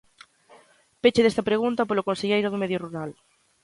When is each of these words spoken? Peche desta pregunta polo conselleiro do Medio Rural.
Peche 1.01 1.23
desta 1.25 1.47
pregunta 1.49 1.87
polo 1.89 2.05
conselleiro 2.09 2.51
do 2.51 2.61
Medio 2.63 2.81
Rural. 2.85 3.11